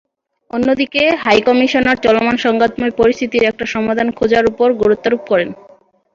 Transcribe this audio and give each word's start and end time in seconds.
অন্যদিকে 0.51 1.01
হাইকমিশনার 1.23 1.97
চলমান 2.05 2.35
সংঘাতময় 2.37 2.93
পরিস্থিতির 2.99 3.47
একটা 3.47 3.65
সমাধান 3.73 4.07
খোঁজার 4.17 4.43
ওপর 4.51 4.67
গুরুত্বারোপ 4.81 5.21
করেন। 5.31 5.49